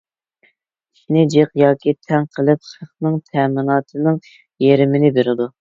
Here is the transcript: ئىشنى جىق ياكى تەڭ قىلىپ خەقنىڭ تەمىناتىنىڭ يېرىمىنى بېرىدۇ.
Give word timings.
ئىشنى 0.97 1.25
جىق 1.33 1.51
ياكى 1.63 1.93
تەڭ 2.09 2.25
قىلىپ 2.37 2.65
خەقنىڭ 2.71 3.21
تەمىناتىنىڭ 3.31 4.21
يېرىمىنى 4.69 5.15
بېرىدۇ. 5.21 5.49